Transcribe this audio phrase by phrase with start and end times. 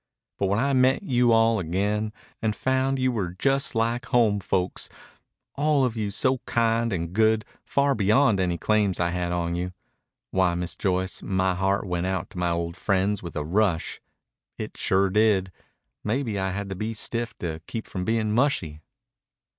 [0.39, 2.11] But when I met you all again
[2.41, 4.89] and found you were just like home folks
[5.53, 9.73] all of you so kind and good, far beyond any claims I had on you
[10.31, 14.01] why, Miss Joyce, my heart went out to my old friends with a rush.
[14.57, 15.51] It sure did.
[16.03, 18.81] Maybe I had to be stiff to keep from being mushy."